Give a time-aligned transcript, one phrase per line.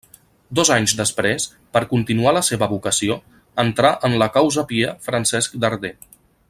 [0.59, 1.45] Dos anys després,
[1.77, 3.19] per continuar la seva vocació,
[3.67, 5.99] entrà en la Causa Pia Francesc Darder.